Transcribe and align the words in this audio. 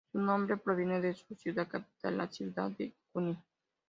Su 0.11 0.17
nombre 0.17 0.57
proviene 0.57 0.99
de 0.99 1.13
su 1.13 1.35
ciudad 1.35 1.67
capital, 1.67 2.17
la 2.17 2.27
ciudad 2.31 2.71
de 2.71 2.91
Kumi. 3.13 3.37